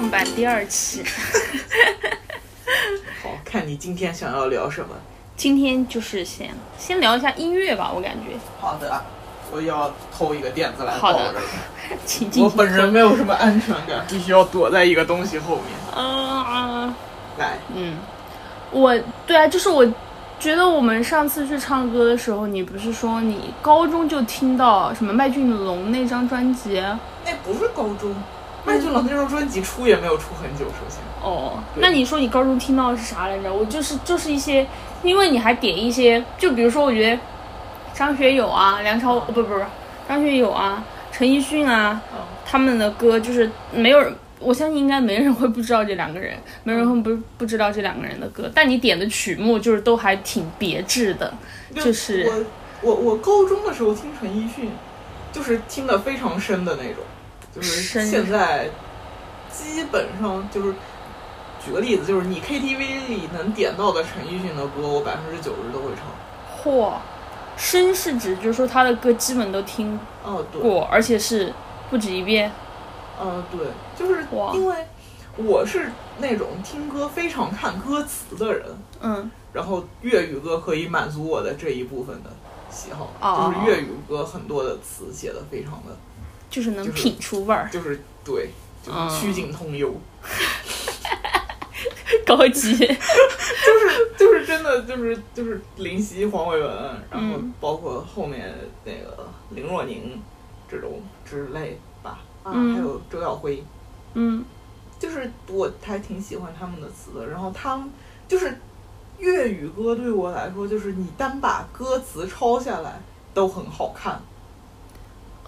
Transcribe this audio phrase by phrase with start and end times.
[0.00, 1.04] 上版第二期。
[3.22, 4.88] 好看你今天想要聊什么？
[5.36, 8.34] 今天就是先先聊一下音乐吧，我感觉。
[8.58, 9.04] 好的，
[9.52, 11.38] 我要偷一个垫子来好的抱着。
[12.06, 15.64] 请进我本人没有什么安全感，必须要躲在一个东西后面。
[15.94, 16.94] 嗯嗯
[17.36, 17.98] 来，嗯，
[18.70, 19.84] 我对啊，就是我
[20.38, 26.82] 觉得我们上次去唱歌的时候，你不是说你高中就听到什么麦浚龙那张专辑？
[27.22, 28.14] 那不是高中，
[28.64, 30.98] 麦浚龙那张专辑出也没有出很久，首先。
[31.22, 33.52] 哦，那你说你高中听到的是啥来着？
[33.52, 34.66] 我就是就是一些，
[35.02, 37.20] 因为你还点一些，就比如说我觉得
[37.94, 39.60] 张学友啊、梁朝、哦不不不，
[40.08, 40.82] 张学友啊、
[41.12, 48.50] 陈奕迅啊，嗯他们的歌就是没有人，我相信应该没人会不知道这两个人，没人会不不知道这两个人的歌。
[48.54, 51.32] 但你点的曲目就是都还挺别致的，
[51.74, 52.26] 就是
[52.82, 54.70] 我我我高中的时候听陈奕迅，
[55.32, 57.04] 就是听的非常深的那种，
[57.54, 58.70] 就是现在
[59.50, 60.74] 基本上就是。
[61.62, 66.06] 举个例子，就是你 KTV 里能点到的陈奕迅的歌，我百分之九十都会唱。
[66.64, 66.94] 嚯，
[67.54, 71.52] 深是指就是说他的歌基本都听哦，对，过，而且是
[71.90, 72.50] 不止一遍。
[73.20, 74.74] 嗯，对，就是因为
[75.36, 78.66] 我是那种听歌非常看歌词的人，
[79.02, 82.30] 嗯，然后粤语歌可以满足我的这一部分的
[82.70, 85.94] 喜好，哦就是粤语歌很多的词写的非常的，
[86.50, 88.50] 就是能品出味儿，就是对，
[88.82, 89.08] 就是嗯。
[89.08, 89.94] 曲径通幽，
[92.26, 92.76] 高级。
[92.76, 96.68] 就是就是真的就是就是林夕、黄伟文，
[97.10, 97.54] 然后嗯。
[97.60, 98.52] 包括后面
[98.84, 100.20] 那个林若宁
[100.68, 102.74] 这种之类吧，啊，嗯。
[102.74, 103.62] 还有周耀辉，
[104.14, 104.44] 嗯。
[104.98, 107.26] 就是我还挺喜欢他们的词的。
[107.28, 107.90] 然后他们
[108.28, 108.60] 就是
[109.18, 113.00] 粤语歌对我来说，就是你单把歌词抄下来
[113.32, 114.20] 都很好看，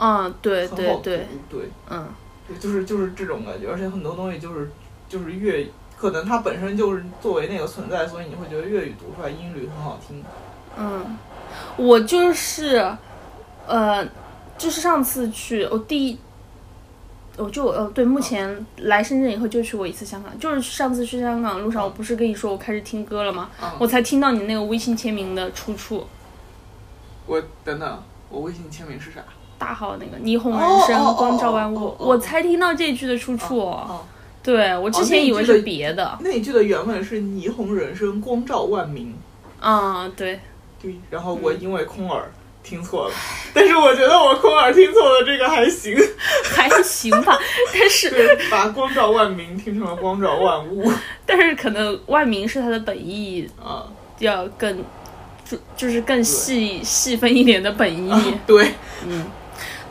[0.03, 2.09] 嗯，对对对，对嗯
[2.49, 3.71] 对，就是就是这种感觉。
[3.71, 4.69] 而且很多东西就是
[5.09, 10.25] 就是粤，可能它本身就是作为那个存在，所以你会觉得粤语读出来音律很好听。
[10.77, 11.17] 嗯，
[11.77, 12.97] 我就是，
[13.69, 14.05] 呃，
[14.59, 16.19] 就是上次去，我第一。
[17.39, 23.49] 我就呃对，目前来深圳以后就去过一次香港，就是上次去香港路上，我不是跟你说我开始听歌了吗？
[23.63, 26.07] 嗯，我才听到你那个微信签名的出处，
[27.25, 29.23] 我等等，我微信签名是啥？
[29.63, 33.61] 大号那个霓虹人哦生，光照万物，我才听到这句的出处。
[33.61, 34.05] 哦，
[34.43, 39.15] 对我之前以为是别的，那一句的原文是“霓虹人生，光照万民
[39.61, 40.41] 啊、对，”。
[40.83, 42.29] 对，然后我因为空耳
[42.65, 43.15] 听错了，
[43.55, 45.97] 但是我觉得我空耳听错了这个还行。
[46.43, 47.39] 还行吧，
[47.73, 50.93] 但是对，把光照万民听成了光照万物
[51.25, 53.87] 但是可能万民是它的本意啊。
[54.19, 54.85] 要更，
[55.45, 58.35] 就就是更细细分一点的本意。
[58.47, 58.73] 对，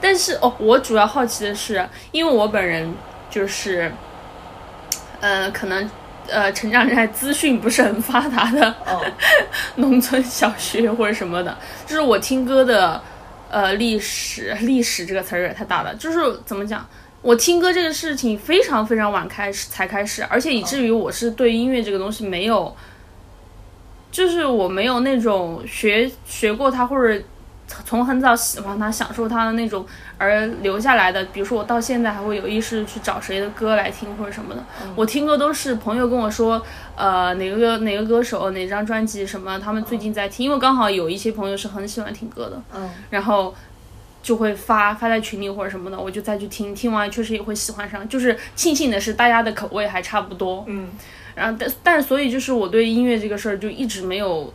[0.02, 2.92] 但是哦，我主要好奇的是，因为我本人
[3.30, 3.92] 就是，
[5.20, 5.90] 呃，可能
[6.28, 9.00] 呃成长在资讯不是很发达的哦，
[9.78, 13.02] 农村小学或者什么的，就是我听歌的
[13.50, 16.86] 呃历史，历史这个词儿太大了，就是怎么讲？
[17.22, 22.76] 我听歌这个事情非常非常晚开始才开始，而且以至于我是对音乐这个东西没有，
[24.12, 27.24] 就是我没有那种学学过它或者
[27.86, 29.86] 从很早喜欢他、享受他的那种
[30.18, 31.24] 而留下来的。
[31.26, 34.64] 比如说我到现在还会有意识去找谁的歌来听或者什么的。
[34.96, 36.62] 我听歌都是朋友跟我说，
[36.96, 43.54] 呃，哪个歌哪个歌手哪张专辑什么，他们最近在听，因为刚好有一些朋友是很喜欢听歌的，嗯然后。
[44.24, 48.08] 就会发发在群里或者什么的，我就再去听，听完确实也会喜欢上。
[48.08, 50.64] 就是庆幸的是，大家的口味还差不多。
[50.68, 50.90] 嗯
[51.34, 54.54] 然后但但所以就是我对音乐这个事儿就一直没有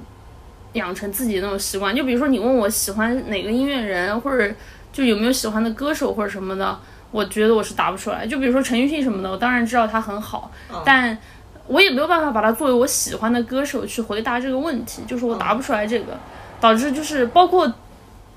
[0.76, 1.94] 养成自己的那种习惯。
[1.94, 4.54] 就比如说你问我喜欢哪个音乐人，或者
[4.92, 6.78] 就有没有喜欢的歌手或者什么的，
[7.10, 8.26] 我觉得我是答不出来。
[8.26, 11.18] 就比如说陈奕迅什么的，我当然知道他很好，嗯但
[11.66, 16.18] 我也没有办法把他作为我喜欢的歌手去回答这个问题，就是我答不出来这个，
[16.60, 17.72] 导致就是包括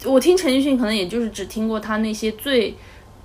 [0.03, 2.75] 我听陈奕迅，可能也就是只听过他那些最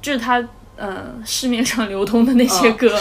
[0.02, 0.46] 就是他。
[0.76, 3.00] 呃，市面上流通的那些歌，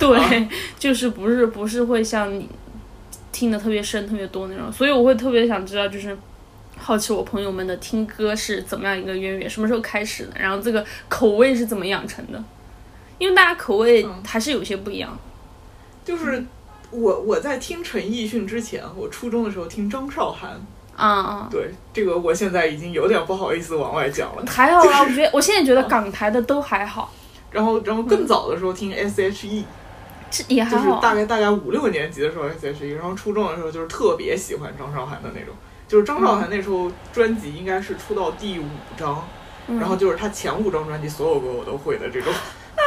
[0.00, 2.48] 对，就是不是不是会像你
[3.36, 6.16] 听的特别深、特别多那种，所以我会特别想知道，就是
[6.78, 12.42] 好奇我朋友们的听歌是怎么样一个渊源，什么时候开始的，然后这个口味是怎么养成的，
[13.18, 15.18] 因为大家口味还是有些不一样。
[16.02, 16.42] 就是
[16.90, 20.58] 我我在听陈奕迅之前，我初中的时候听张韶涵，
[20.96, 24.42] 啊啊，对这个我现在已经有点不好意思往外讲了。
[24.46, 27.12] 还好啊， 我觉得我现在觉得港台的都还好，
[27.50, 29.64] 然后然后更早的时候听 S.H.E，
[30.30, 30.88] 这也还就是。
[31.00, 35.54] 大概大概五六年级的时候 S.H.E，然后初中的时候就是特别喜欢张韶涵的那种，
[35.88, 38.64] 就是张韶涵那时候专辑应该是出到第五
[38.96, 39.26] 张，
[39.68, 42.32] 嗯然后就是他前五张专辑所有歌我都会的这种。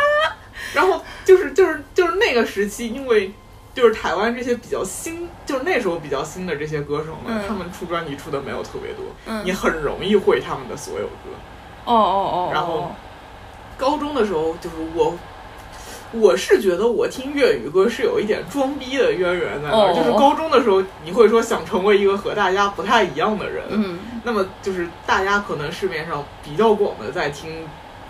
[0.76, 3.32] 然后就是就是就是那个时期，因为
[3.74, 11.32] 就是台湾这些比较新，就是那时候比较新的这些歌手们，嗯他们出专辑出的没有特别多，嗯你很容易会他们的所有歌。
[11.86, 12.92] 哦哦哦，然后
[13.78, 15.18] 高中的时候，就是我，
[16.12, 19.92] 我是觉得我听粤语歌是有一点装逼的渊源在那儿。
[19.92, 27.52] 哦就是高中的时候，你会说想成为一个和大家不太一样的人，嗯那么就是大家可能市面上比较广的在听。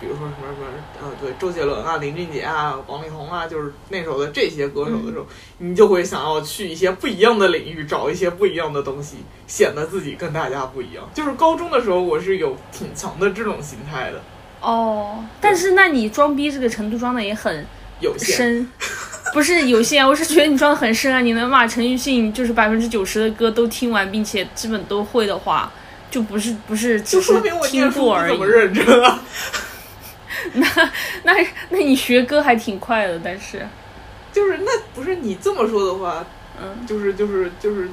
[0.00, 0.66] 比如说什么什么
[1.02, 5.26] 呃，对，周杰伦啊、林俊杰啊、王力宏啊，就是那时候的这些歌手的时候，
[5.58, 9.16] 你就会想要去一些不一样的领域找一些不一样的东西，
[9.46, 11.06] 显得自己跟大家不一样。
[11.12, 14.22] 就是高中的时候，我是有挺强的这种心态的。
[14.62, 17.66] 哦，但是那你装逼这个程度装的也很
[18.00, 18.72] 有限，深，
[19.32, 21.20] 不是有限，我是觉得你装的很深啊！
[21.20, 25.72] 你能把陈奕迅就是百分之九十的歌都听完，并且基本都会的话，
[26.10, 28.46] 就不是不是只就是说明我听念书过而已不怎么。
[28.46, 29.20] 认真啊。
[31.22, 31.34] 那
[31.68, 33.66] 那你学歌还挺快的，但是，
[34.32, 36.24] 就是那不是你这么说的话，
[36.60, 37.88] 嗯就是就是就是，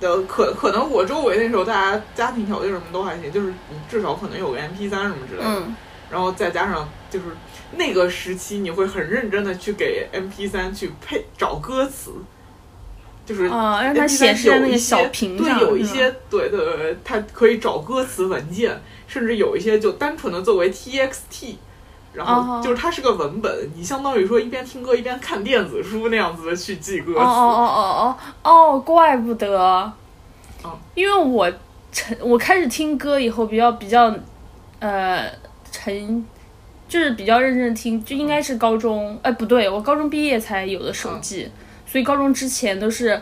[0.00, 5.76] 的，可可能我周围那时候大家家庭条件什么都还行，就是你至少可能有个 MP 三什么之类的，嗯
[6.10, 7.26] 然后再加上就是
[7.76, 12.12] 那个时期你会很认真的去给 MP 三去配找歌词，
[13.24, 21.56] 就是啊，让它显示在那小屏上，对，有一些对对对，它可以找歌词文件，甚至有一些就单纯的作为 TXT，
[22.12, 22.60] 然后哦。
[22.62, 27.18] 就是它是个文本，你相当于说一边听歌一边看电子书那样子的去记歌词。
[27.18, 29.92] 哦哦哦哦哦哦，怪不得，
[30.62, 31.50] 哦因为我
[31.92, 34.14] 成我开始听歌以后比较比较，
[34.78, 35.30] 呃，
[35.84, 36.24] 成
[36.88, 41.48] 就是比较认真地听，就应该是高中，哎不对，我高中毕业才有的手机，
[41.86, 43.20] 所以高中之前都是。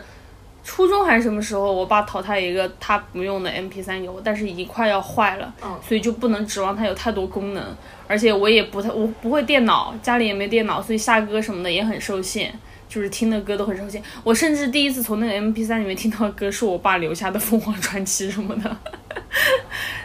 [0.67, 7.63] 初中还是什么时候，我爸淘汰一个他不用的 MP 3给我，但是已经快要坏了，嗯所以就不能指望它有太多功能，
[8.07, 12.51] 而且我也不太我不会电脑，家里也没电脑，所以下歌什么的也很受限，
[12.89, 14.01] 就是听的歌都很受限。
[14.23, 18.77] 我甚至第一次从那个 MP 3里面听到的歌是我爸留下的凤凰传奇什么的，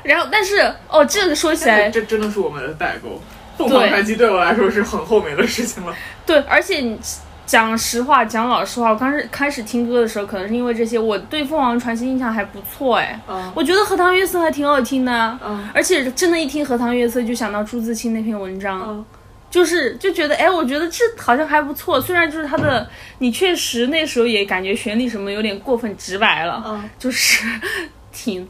[0.03, 3.21] 然后但是哦，这个说起来，这真的是我们的代沟。
[3.59, 5.95] 凤凰传奇对我来说是很后面的事情了。
[6.25, 6.97] 对，而且
[7.45, 15.39] 讲实话，讲老实话，我刚开始开始听歌的时候，可能是因为这些，我对凤凰传奇印象还不错哎，嗯我觉得荷塘月色还挺好听的啊。
[15.45, 19.05] 嗯而且真的，一听《荷塘月色》就想到朱自清那篇文章，嗯
[19.51, 22.01] 就是就觉得，哎，我觉得这好像还不错。
[22.01, 22.89] 虽然就是他的，
[23.19, 27.45] 你确实那时候也感觉旋律什么有点过分直白了，嗯，就是
[28.13, 28.49] 挺，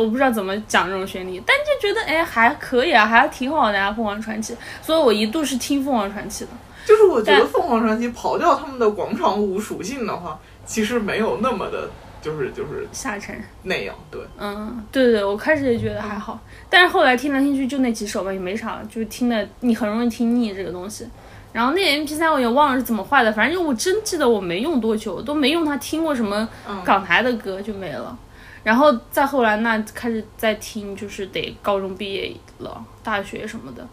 [0.00, 4.56] 我不知道怎么讲这种旋律，但就觉得，哎，还可以啊，还挺好的啊，凤凰传奇。
[4.82, 6.50] 所以我一度是听凤凰传奇的。
[6.86, 11.88] 就是我觉得凤凰传奇刨掉他们的广场舞属性的话，其实没有那么的，
[12.20, 13.94] 就是就是下沉，那样。
[14.10, 16.38] 对，嗯，对对，我开始也觉得还好，
[16.68, 21.08] 但是后来听来听去就那几首吧，也没啥，就是听的你很容易听腻这个东西。
[21.54, 28.18] 然后那个 M P 三我也忘了是怎么坏的，反正就我真记得我没用多久，都没用它听过什么嗯港台的歌就没了。
[28.64, 33.86] 然后再后来那开始在听，就是得高中毕业了，大学什么的，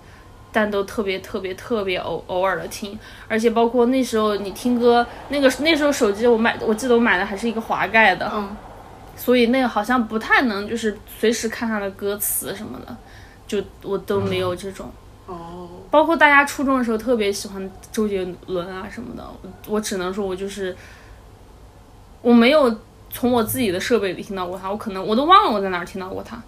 [0.51, 2.97] 但都特别特别特别偶偶尔的听，
[3.27, 8.55] 而且包括那时候你听歌，那个那时候手机我买，我记得我买的还是一个滑盖的，嗯。
[9.13, 12.97] 所以那个好像不太能就是随时看它的歌词什么的，
[13.45, 14.89] 就我都没有这种。
[15.27, 20.75] 哦，包括大家初中的时候特别喜欢周杰伦啊什么的，我我只能说我就是
[22.23, 22.75] 我没有
[23.11, 26.41] 从我自己的设备里听到过他，我可能我都忘了我在哪儿听到过他。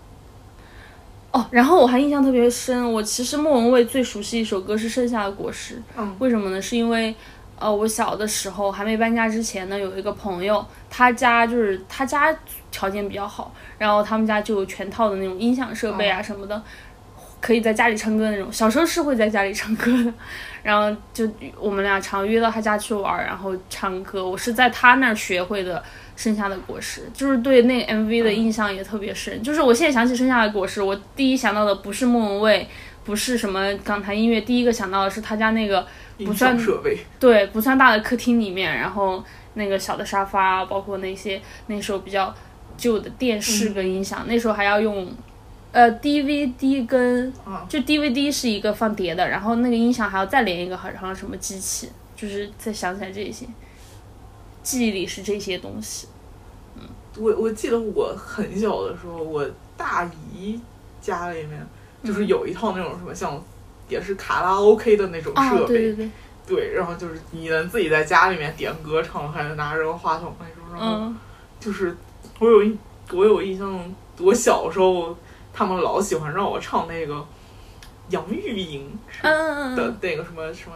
[1.32, 6.62] 哦，然后我还印象特别深，我其实莫文蔚最熟悉一首歌是《盛夏的果实》，嗯为什么呢？
[6.62, 7.14] 是因为
[7.58, 12.36] 呃，我小的时候还没搬家之前呢，有一个朋友，他家就是他家
[12.70, 16.62] 条件比较好，然后他们家就有全套的那种音响设备啊什么的，
[17.44, 18.50] 可以在家里唱歌那种。
[18.50, 20.14] 小时候是会在家里唱歌的，
[20.64, 24.26] 然后就我们俩常约到他家去玩儿，然后唱歌。
[24.26, 25.78] 我是在他那儿学会的
[26.16, 29.44] 《盛夏的果实》，就是对那个 MV 的印象也特别深。
[29.44, 32.66] 就是我现在想起《盛夏的果实》，我第一想到的不是莫文蔚，
[33.04, 35.86] 不是什么港台音乐，第一个想到的是他家那个
[36.18, 39.22] 音不算响设备，对，不算大的客厅里面，然后
[39.56, 42.34] 那个小的沙发，包括那些那时候比较
[42.78, 45.12] 旧的电视跟音响，那时候还要用
[45.74, 53.46] 呃 DVD 跟嗯就 DVD 是一个放碟的，然后那个音响还要再连一个好像什么机器，就是再想起来这些，
[54.64, 56.08] 记忆里是这些东西。
[56.78, 56.84] 嗯。
[57.18, 60.60] 我我记得我很小的时候，我大姨
[61.02, 61.68] 家里面
[62.04, 63.44] 就是有一套那种什么像，
[63.90, 66.10] 也是卡拉 OK 的那种啊，设备，对对对，
[66.48, 71.18] 对，然后就是你能自己在家里面点歌唱，还能拿着个话筒那种，然后嗯。
[71.60, 71.96] 就是
[72.40, 72.78] 我有印
[73.14, 75.16] 我有印象，我小时候
[75.54, 77.24] 他们老喜欢让我唱那个
[78.10, 78.90] 杨钰莹
[79.22, 80.76] 嗯嗯的嗯，那个什么什么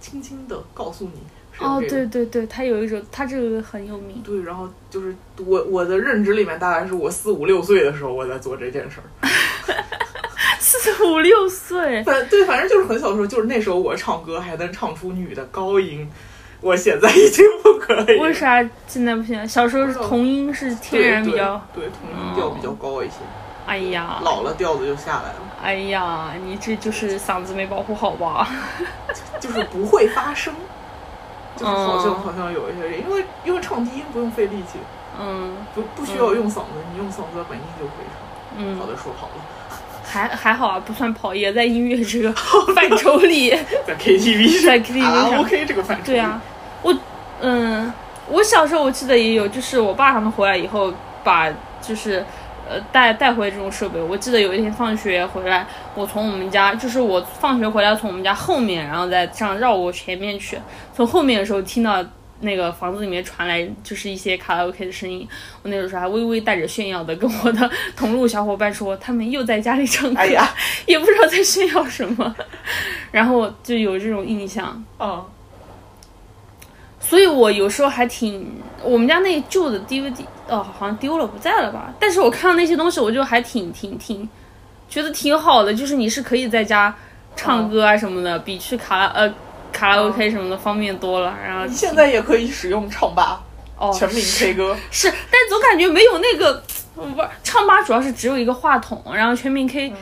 [0.00, 1.20] 轻轻的告诉你
[1.58, 4.22] 哦，对对对，他有一首，他这个很有名。
[4.22, 5.12] 对，然后就是
[5.44, 9.28] 我我的认知里面，大概是我四五六岁的时候，我在做这件事儿。
[10.60, 16.08] 四五六岁，反对，反正就是很小的时候，就是那时候我唱歌还能唱出女的高音，
[16.60, 18.18] 我现在已经不可以。
[18.20, 19.48] 为啥现在不行？
[19.48, 23.14] 小时候是童音是天然比较，对对童音调比较高一些，
[23.68, 28.48] 哎呀，老了调子就下来了，哎呀，你这就是嗓子没保护好吧？
[29.38, 30.52] 就是不会发声。
[31.56, 34.78] 就是好像嗯好像有一些人，因为因为唱低音不用费力气，
[35.20, 38.78] 嗯不不需要用嗓子，你用嗓子的本音就可以唱。
[38.78, 39.42] 好嗯，的，说好了，
[40.08, 42.32] 还还好啊，不算跑，也在音乐这个
[42.74, 43.50] 范畴里。
[43.86, 46.04] 在 KTV 在 KTV 啊上 OK 这个范畴。
[46.06, 46.40] 对啊，
[46.82, 46.96] 我
[47.40, 47.92] 嗯，
[48.28, 50.92] 我小时候我记得也有，就是我爸他们回来以后，
[51.24, 51.48] 把
[51.82, 52.24] 就是
[52.68, 54.00] 呃带带回这种设备。
[54.00, 60.58] 我记得有一天放学回来，我从我们家，就是我放学回来从我们家后面，然后再这样绕过前面去，
[60.94, 62.04] 从后面的时候听到。
[62.40, 65.26] 那个房子里面传来就是一些卡拉 OK 的声音，
[65.60, 70.48] 我那个时候还微微带着炫耀的跟我的同路小伙伴说，他们又在家里唱歌，哎呀，
[70.86, 72.32] 也不知道在炫耀什么，
[73.10, 74.80] 然后就有这种印象。
[75.00, 75.20] 嗯，
[77.08, 81.90] 所以我有时候还挺，我们家那旧的 DVD 哦，好像丢了不在了吧？
[81.98, 84.28] 但是我看到那些东西，我就还挺挺挺，
[84.90, 86.94] 觉得挺好的，就是你是可以在家
[87.34, 89.32] 唱歌啊什么的，比去卡拉呃
[89.72, 91.34] 卡拉 OK 什么的方便多了。
[91.42, 93.40] 然后你现在也可以使用唱吧，
[93.78, 94.76] 哦全民 K 歌。
[94.90, 96.62] 是，但总感觉没有那个，
[96.94, 99.94] 不是唱吧主要是只有一个话筒，然后全民 K，、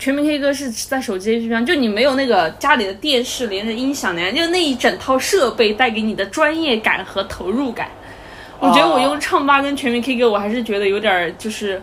[0.00, 7.90] 全民 K 歌是在手机 APP 上，就你没有那个家里的电视连着音响连，就那一整套设备带给你的专业感和投入感。
[8.58, 11.82] 我觉得我用唱吧跟全民 K 歌，我还是觉得有点儿就是，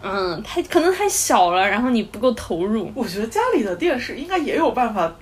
[0.00, 2.90] 嗯，太可能太小了，然后你不够投入。
[2.94, 5.12] 我觉得家里的电视应该也有办法，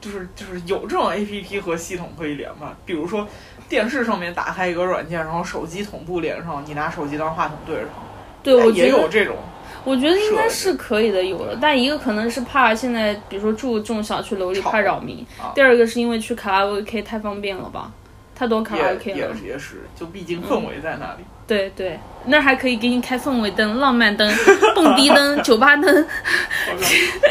[0.00, 2.76] 就是就是有这种 A P P 和系统可以连吧。
[2.84, 3.24] 比如说
[3.68, 8.07] 电视上面打开一个软件，然后手机同步连上，你拿手机当话筒对着唱。
[8.56, 9.36] 对，我觉得也有这种。
[9.84, 11.56] 我觉得应该是可以的，有了。
[11.60, 17.90] 但一个可能是怕现在，比如说住这种小区楼里怕扰民；啊第二个是因为去卡拉 OK 太方便了吧，
[18.34, 19.34] 太多卡拉 OK 也了。
[19.42, 21.24] 也是，就毕竟氛围在那里。
[21.46, 24.30] 对对，那儿还可以给你开氛围灯、浪漫灯、
[24.74, 26.06] 蹦迪灯、 酒吧灯，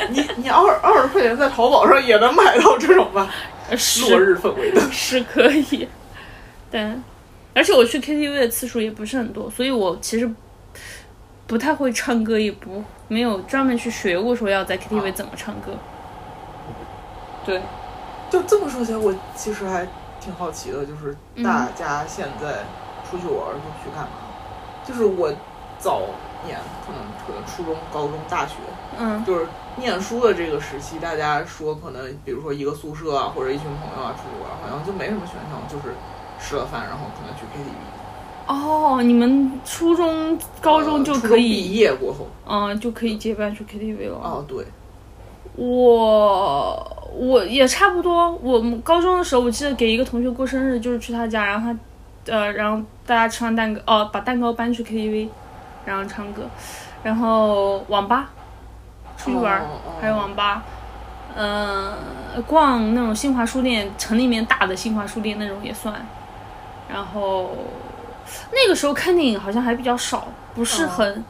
[0.10, 3.30] 你你二二十块钱在淘宝上也能买到这种吧？
[3.70, 3.78] 呃
[4.10, 4.84] 落日氛围灯。
[4.92, 5.88] 是可以。
[6.72, 7.04] 但
[7.54, 10.28] 而且我去 KTV 的次数也不是很多，所以我其实
[11.48, 15.72] 不太会唱歌，也不没有专门去学过说要在 KTV 怎么唱歌。
[17.46, 17.62] 对，
[18.30, 19.88] 就这么说起来，我其实还
[20.20, 22.66] 挺好奇的，就是嗯大家现在
[23.10, 24.28] 出去玩儿都去干嘛？
[24.86, 25.32] 就是我
[25.80, 26.02] 早
[26.46, 28.56] 年可能可能初中、高中、大学，
[29.00, 35.96] 嗯就是念书的这个时期，大家说可能比如说一个宿舍啊，或者一群朋友啊出去玩儿，好像就没什么选项，就是
[36.40, 37.72] 吃了饭然后可能去 KTV。
[38.48, 44.18] 哦，你们初中、高中就可以，业过后，嗯，就可以结伴去 KTV 了。
[44.24, 44.66] 哦对，
[45.56, 48.32] 我我也差不多。
[48.42, 51.74] 我们高中的时候，我记得给一个同学过生日，就是去他家，然后
[52.26, 55.28] 他，呃，然后大家吃完蛋糕，哦，把蛋糕搬去 KTV，
[55.86, 56.44] 然后唱歌，
[57.04, 58.30] 然后网吧
[59.18, 60.64] 出去玩儿，哦哦还有网吧，
[61.36, 61.92] 嗯、
[62.46, 65.94] 逛那种新华书店，城里面大的新华书店那种也算。
[66.90, 67.50] 然后
[68.52, 71.26] 那个时候看电影好像还比较少，不是哦很、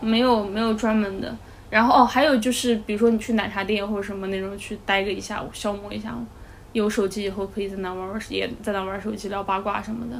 [0.00, 1.34] 没有没有专门的。
[1.70, 6.24] 然后哦，还有就是，比如说你去奶茶店或者什么那种去待个一下午，消磨一下午。
[6.72, 10.16] 有手机以后可以在那玩玩，也在那玩手机聊八卦什么的。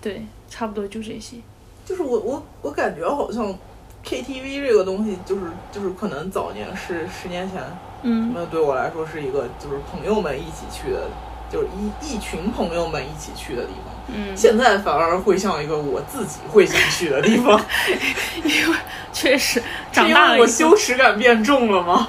[0.00, 1.36] 对，差不多就这些。
[1.84, 3.46] 就是我我我感觉好像
[4.04, 5.42] KTV 这个东西，就是
[5.72, 7.62] 就是可能早年是十年前，
[8.02, 11.08] 嗯那对我来说是一个就是朋友们一起去的，
[11.50, 13.97] 就是一一群朋友们一起去的地方。
[14.08, 17.60] 嗯，现在反而会像一个我自己会想去的地方，
[18.42, 18.76] 因为
[19.12, 19.62] 确实
[19.92, 22.08] 长大了我羞耻感变重了吗？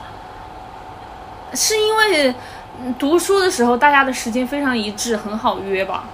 [1.53, 2.33] 是因为
[2.81, 6.05] 嗯读书的时候大家的时间非常一致，很好约吧。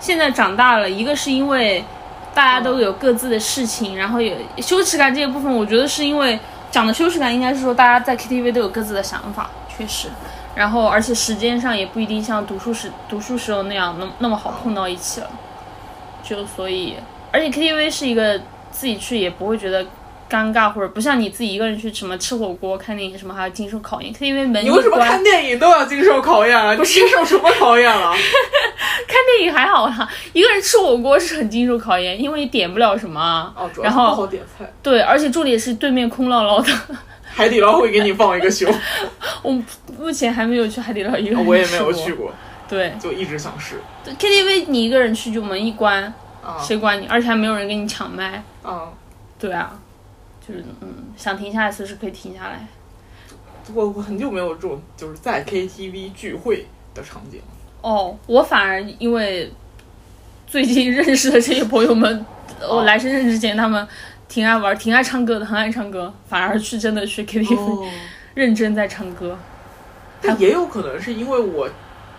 [0.00, 1.84] 现在长大了，一个是因为
[2.34, 6.38] 大家都有各自的事情，然后有羞耻感这一部分，我觉得是因为
[6.70, 10.08] 讲的羞耻感应该是说大家在 KTV 都有各自的想法，确实。
[10.58, 15.30] 然后而且时间上也不一定像读书时读书时候那样那那么好碰到一起了，
[16.22, 16.96] 就所以，
[17.30, 18.36] 而且 KTV 是一个
[18.72, 19.86] 自己去也不会觉得。
[20.30, 24.12] 尴尬，或者不像你自己一个人去什么吃火锅、看电影什么，还要经受考验。
[24.12, 26.74] KTV 门你为什么，看电影都要经受考验啊？
[26.74, 28.12] 你经受什么考验了？
[29.08, 33.50] 看电影还好啦，一个人吃火锅是很经受考验，因为你点不了什么啊。
[33.56, 34.70] 哦，主要然后不好点菜。
[34.82, 36.70] 对，而且重点是对面空落落的，
[37.38, 38.68] 海底捞会给你放一个熊，
[39.42, 39.52] 我
[39.96, 41.92] 目前还没有去海底捞一个人我也没有。
[41.92, 42.32] 去过，
[42.68, 43.80] 对就一直想试。
[44.04, 46.02] 对，KTV 你一个人去就门一关，
[46.44, 47.06] 啊谁管你？
[47.06, 48.42] 而且还没有人跟你抢麦。
[48.64, 48.88] 啊！
[49.38, 49.78] 对啊，
[50.44, 52.66] 就是嗯，想停下来随时可以停下来。
[53.72, 57.40] 我我很久没有这种就是在 KTV 聚会的场景。
[57.82, 59.52] 哦，我反而因为
[60.44, 62.26] 最近认识的这些朋友们，
[62.68, 63.86] 我来深圳之前他们
[64.28, 67.88] 挺爱玩、挺爱唱歌的，很爱唱歌，反而去真的去 KTV、哦，
[68.34, 69.36] 认真在唱歌。
[70.20, 71.68] 但也有可能是因为我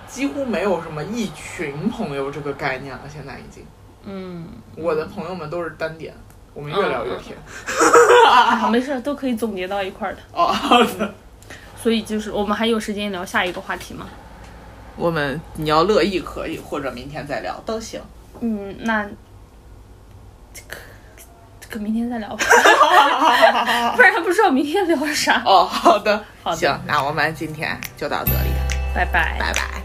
[0.07, 3.63] 几乎没有什么一群朋友这个概念了，现在已经，
[4.05, 6.13] 嗯，我的朋友们都是单点，
[6.53, 7.37] 我们越聊越偏。
[8.27, 10.21] 啊， 没事儿，都可以总结到一块儿的。
[10.33, 11.13] 哦，好的。
[11.81, 14.07] 所以就是我们还有时间聊下一个话题吗？
[14.97, 18.01] 我们你要乐意可以，或者明天再聊都行。
[18.41, 19.07] 嗯，那
[21.69, 22.45] 这个这个明天再聊吧，
[23.95, 25.41] 不然不知道明天聊啥。
[25.45, 28.49] 哦，好的，好的行，那我们今天就到这里，
[28.93, 29.37] 拜拜。
[29.39, 29.78] 拜拜。